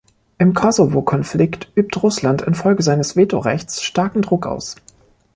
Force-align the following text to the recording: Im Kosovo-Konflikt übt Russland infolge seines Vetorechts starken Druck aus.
Im 0.39 0.55
Kosovo-Konflikt 0.55 1.71
übt 1.75 1.99
Russland 2.01 2.41
infolge 2.41 2.81
seines 2.81 3.15
Vetorechts 3.15 3.83
starken 3.83 4.23
Druck 4.23 4.47
aus. 4.47 4.75